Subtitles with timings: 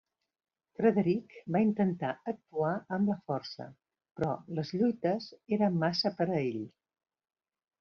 [0.77, 3.69] Frederic va intentar actuar amb la força,
[4.17, 5.31] però les lluites
[5.61, 6.61] eren massa per a ell.